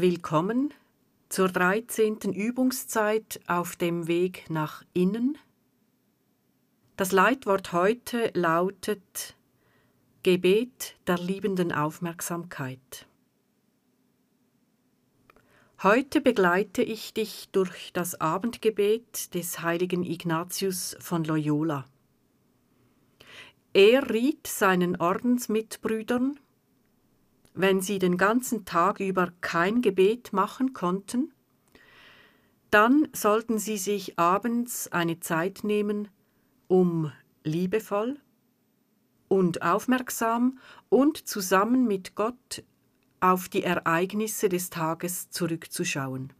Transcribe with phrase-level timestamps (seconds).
[0.00, 0.72] Willkommen
[1.28, 2.32] zur 13.
[2.32, 5.36] Übungszeit auf dem Weg nach innen.
[6.96, 9.34] Das Leitwort heute lautet
[10.22, 13.08] Gebet der liebenden Aufmerksamkeit.
[15.82, 21.86] Heute begleite ich dich durch das Abendgebet des heiligen Ignatius von Loyola.
[23.72, 26.38] Er riet seinen Ordensmitbrüdern,
[27.58, 31.32] wenn sie den ganzen Tag über kein Gebet machen konnten,
[32.70, 36.06] dann sollten sie sich abends eine Zeit nehmen,
[36.68, 37.10] um
[37.42, 38.20] liebevoll
[39.26, 42.62] und aufmerksam und zusammen mit Gott
[43.18, 46.32] auf die Ereignisse des Tages zurückzuschauen.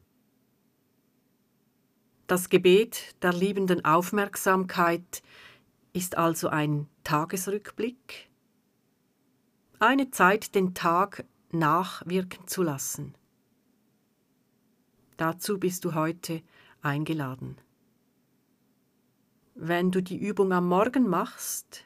[2.29, 5.23] Das Gebet der liebenden Aufmerksamkeit
[5.93, 8.28] ist also ein Tagesrückblick,
[9.79, 13.15] eine Zeit den Tag nachwirken zu lassen.
[15.17, 16.43] Dazu bist du heute
[16.83, 17.57] eingeladen.
[19.55, 21.85] Wenn du die Übung am Morgen machst,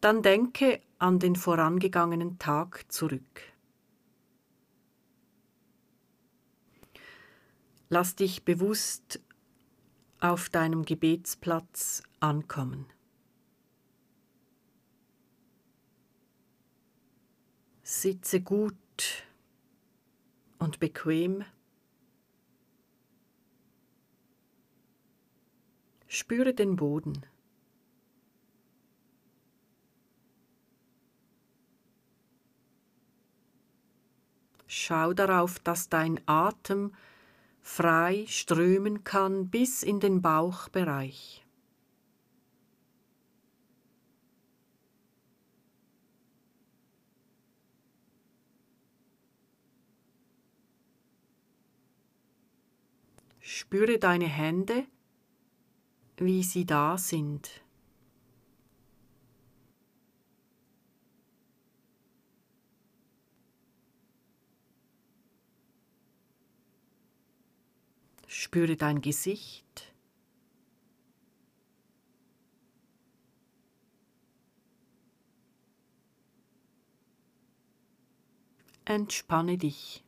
[0.00, 3.42] dann denke an den vorangegangenen Tag zurück.
[7.88, 9.20] Lass dich bewusst
[10.20, 12.86] auf deinem Gebetsplatz ankommen.
[17.96, 19.24] Sitze gut
[20.58, 21.44] und bequem.
[26.08, 27.24] Spüre den Boden.
[34.66, 36.92] Schau darauf, dass dein Atem
[37.62, 41.43] frei strömen kann bis in den Bauchbereich.
[53.46, 54.86] Spüre deine Hände,
[56.16, 57.62] wie sie da sind.
[68.26, 69.92] Spüre dein Gesicht.
[78.86, 80.02] Entspanne dich.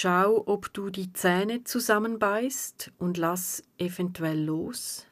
[0.00, 5.08] Schau, ob du die Zähne zusammenbeißt und lass eventuell los.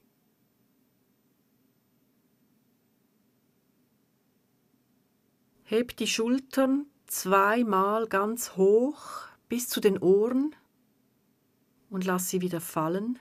[5.64, 10.54] Heb die Schultern zweimal ganz hoch bis zu den Ohren
[11.90, 13.18] und lass sie wieder fallen.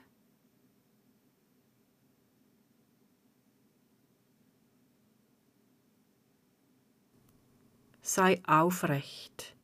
[8.03, 9.54] Sei aufrecht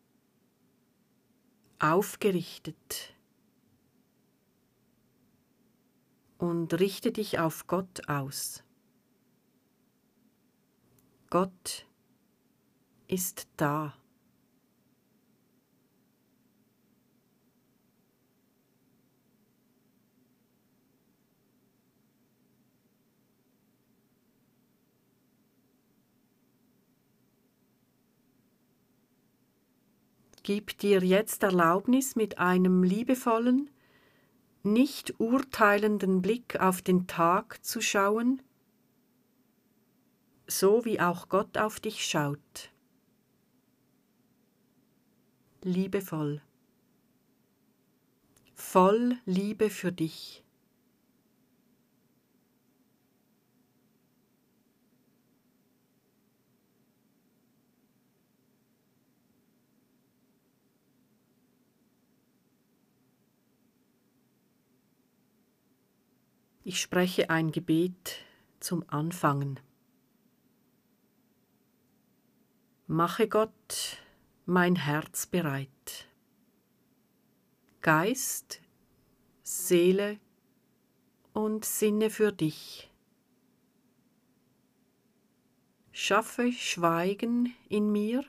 [1.82, 3.16] aufgerichtet
[6.38, 8.64] und richte dich auf Gott aus.
[11.30, 11.88] Gott
[13.08, 13.96] ist da.
[30.44, 33.70] Gib dir jetzt Erlaubnis, mit einem liebevollen,
[34.64, 38.42] nicht urteilenden Blick auf den Tag zu schauen,
[40.48, 42.72] so wie auch Gott auf dich schaut.
[45.62, 46.42] Liebevoll,
[48.56, 50.44] voll Liebe für dich.
[66.64, 68.24] Ich spreche ein Gebet
[68.60, 69.60] zum Anfangen.
[72.86, 73.98] Mache Gott
[74.46, 76.08] mein Herz bereit.
[77.82, 78.62] Geist,
[79.42, 80.20] Seele
[81.34, 82.92] und Sinne für dich.
[85.92, 88.24] Schaffe Schweigen in mir.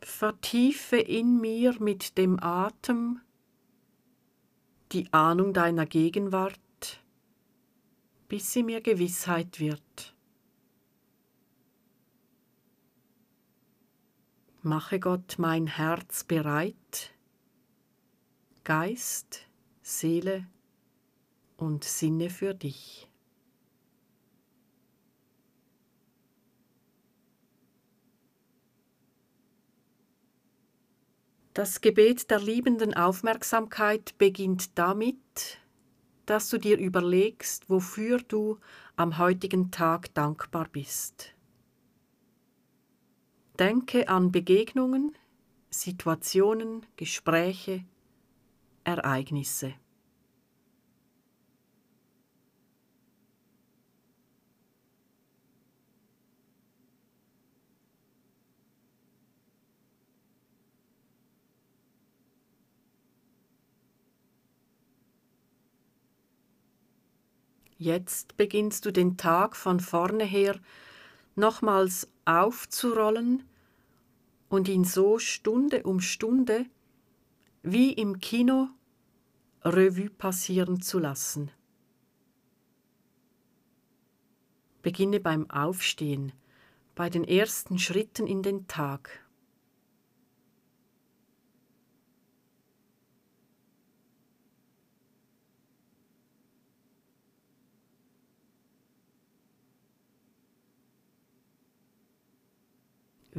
[0.00, 3.20] Vertiefe in mir mit dem Atem
[4.92, 7.02] die Ahnung deiner Gegenwart,
[8.28, 10.14] bis sie mir Gewissheit wird.
[14.62, 17.12] Mache Gott mein Herz bereit,
[18.64, 19.46] Geist,
[19.82, 20.46] Seele
[21.56, 23.07] und Sinne für dich.
[31.58, 35.58] Das Gebet der liebenden Aufmerksamkeit beginnt damit,
[36.24, 38.60] dass du dir überlegst, wofür du
[38.94, 41.34] am heutigen Tag dankbar bist.
[43.58, 45.16] Denke an Begegnungen,
[45.68, 47.84] Situationen, Gespräche,
[48.84, 49.74] Ereignisse.
[67.80, 70.58] Jetzt beginnst du den Tag von vorne her
[71.36, 73.44] nochmals aufzurollen
[74.48, 76.66] und ihn so Stunde um Stunde
[77.62, 78.68] wie im Kino
[79.64, 81.52] Revue passieren zu lassen.
[84.82, 86.32] Beginne beim Aufstehen,
[86.96, 89.24] bei den ersten Schritten in den Tag.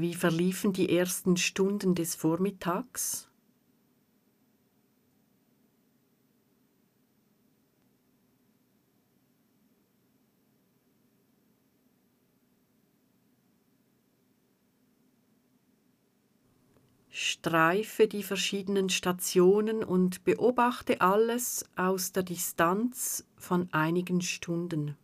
[0.01, 3.27] Wie verliefen die ersten Stunden des Vormittags?
[17.09, 24.95] Streife die verschiedenen Stationen und beobachte alles aus der Distanz von einigen Stunden.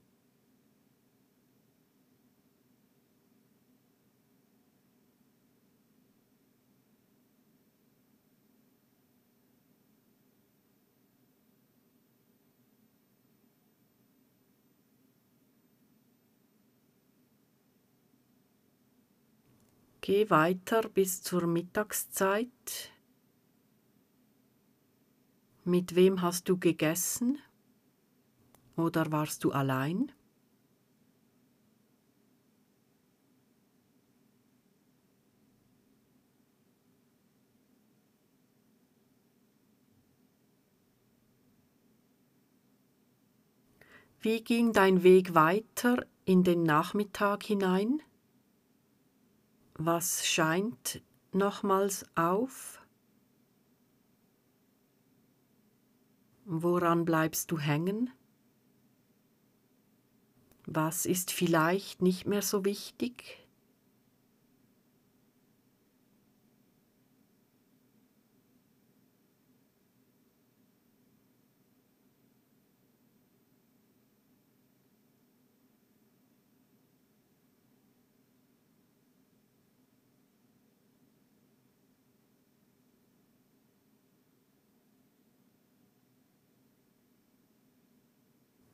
[20.06, 22.92] Geh weiter bis zur Mittagszeit.
[25.64, 27.40] Mit wem hast du gegessen?
[28.76, 30.12] Oder warst du allein?
[44.20, 48.04] Wie ging dein Weg weiter in den Nachmittag hinein?
[49.78, 51.02] Was scheint
[51.34, 52.82] nochmals auf?
[56.46, 58.10] Woran bleibst du hängen?
[60.66, 63.45] Was ist vielleicht nicht mehr so wichtig?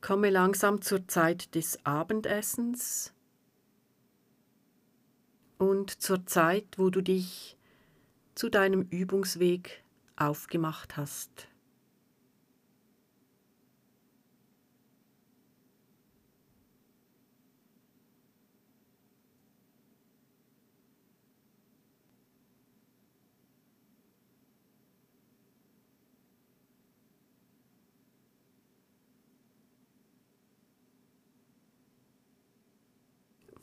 [0.01, 3.13] Komme langsam zur Zeit des Abendessens
[5.59, 7.55] und zur Zeit, wo du dich
[8.33, 9.83] zu deinem Übungsweg
[10.15, 11.50] aufgemacht hast.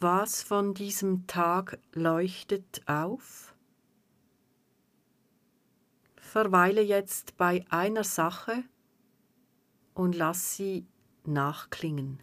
[0.00, 3.52] Was von diesem Tag leuchtet auf?
[6.14, 8.62] Verweile jetzt bei einer Sache
[9.94, 10.86] und lass sie
[11.24, 12.22] nachklingen.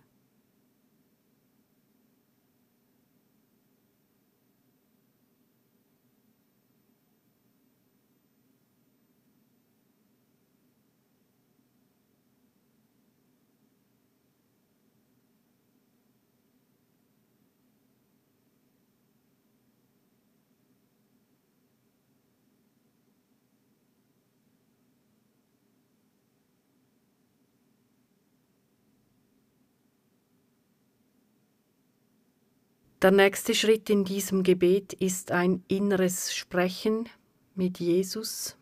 [33.05, 37.07] Der nächste Schritt in diesem Gebet ist ein inneres Sprechen
[37.53, 38.57] mit Jesus.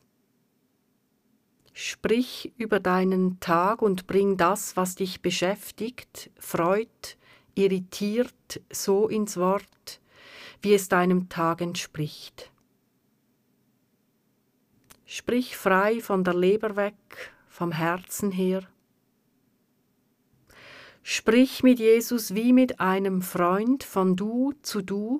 [1.71, 7.15] Sprich über deinen Tag und bring das, was dich beschäftigt, freut,
[7.55, 10.01] irritiert, so ins Wort,
[10.61, 12.51] wie es deinem Tag entspricht.
[15.05, 18.67] Sprich frei von der Leber weg, vom Herzen her.
[21.05, 25.19] Sprich mit Jesus wie mit einem Freund von du zu du.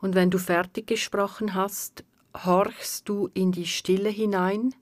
[0.00, 2.04] Und wenn du fertig gesprochen hast,
[2.34, 4.74] horchst du in die Stille hinein.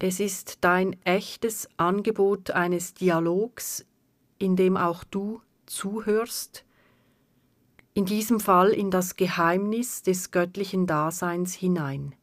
[0.00, 3.86] Es ist dein echtes Angebot eines Dialogs,
[4.38, 6.64] in dem auch du zuhörst,
[7.94, 12.16] in diesem Fall in das Geheimnis des göttlichen Daseins hinein.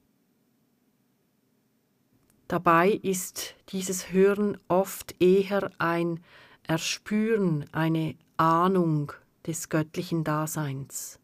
[2.50, 6.20] Dabei ist dieses Hören oft eher ein
[6.68, 9.12] Erspüren, eine Ahnung
[9.46, 11.20] des göttlichen Daseins.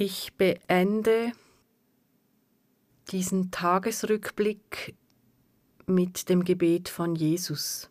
[0.00, 1.32] Ich beende
[3.10, 4.94] diesen Tagesrückblick
[5.86, 7.90] mit dem Gebet von Jesus.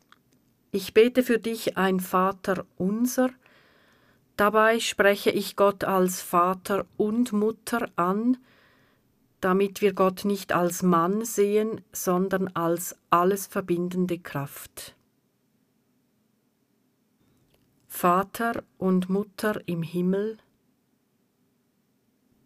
[0.71, 3.31] Ich bete für dich ein Vater unser,
[4.37, 8.37] dabei spreche ich Gott als Vater und Mutter an,
[9.41, 14.95] damit wir Gott nicht als Mann sehen, sondern als alles verbindende Kraft.
[17.85, 20.37] Vater und Mutter im Himmel,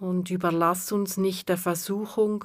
[0.00, 2.44] und überlass uns nicht der Versuchung,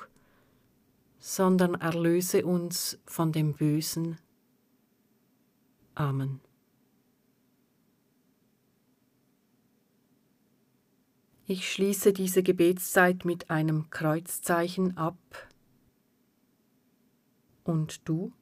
[1.19, 4.17] sondern erlöse uns von dem Bösen.
[5.95, 6.41] Amen.
[11.45, 15.17] Ich schließe diese Gebetszeit mit einem Kreuzzeichen ab.
[17.63, 18.33] Und du?